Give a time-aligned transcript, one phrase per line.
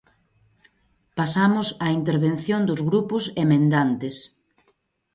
[1.17, 4.17] Pasamos á intervención dos grupos emendantes.